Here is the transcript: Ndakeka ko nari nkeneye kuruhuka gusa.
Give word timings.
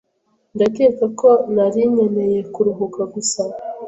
Ndakeka 0.55 1.05
ko 1.19 1.29
nari 1.55 1.81
nkeneye 1.91 2.39
kuruhuka 2.53 3.01
gusa. 3.13 3.41